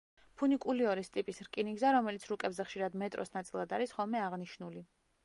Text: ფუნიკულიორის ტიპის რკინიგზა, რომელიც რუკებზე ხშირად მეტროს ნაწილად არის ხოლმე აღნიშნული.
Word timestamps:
ფუნიკულიორის 0.41 1.11
ტიპის 1.17 1.41
რკინიგზა, 1.47 1.91
რომელიც 1.97 2.25
რუკებზე 2.31 2.65
ხშირად 2.71 2.97
მეტროს 3.03 3.33
ნაწილად 3.37 3.77
არის 3.79 3.95
ხოლმე 3.99 4.25
აღნიშნული. 4.31 4.83